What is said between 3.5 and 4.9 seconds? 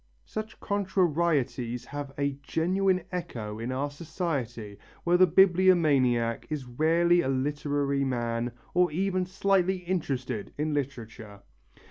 in our society